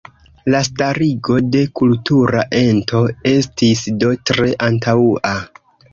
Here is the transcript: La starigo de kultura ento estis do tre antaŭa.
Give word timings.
La 0.53 0.59
starigo 0.67 1.35
de 1.55 1.61
kultura 1.81 2.41
ento 2.61 3.03
estis 3.35 3.85
do 4.05 4.11
tre 4.31 4.49
antaŭa. 4.71 5.37